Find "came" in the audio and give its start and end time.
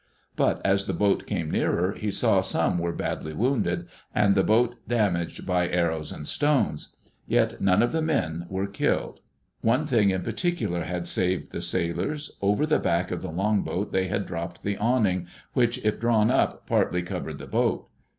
1.27-1.51